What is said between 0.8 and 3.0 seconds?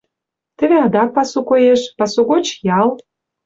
адакат пасу коеш, пасу гоч— ял.